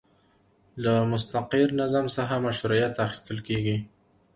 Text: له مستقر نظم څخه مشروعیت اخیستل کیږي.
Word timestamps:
له 0.83 0.93
مستقر 1.11 1.67
نظم 1.81 2.05
څخه 2.17 2.43
مشروعیت 2.47 2.93
اخیستل 3.05 3.37
کیږي. 3.47 3.77